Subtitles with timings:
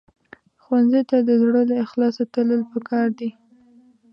[0.63, 3.29] ښوونځی ته د زړه له اخلاصه تلل پکار دي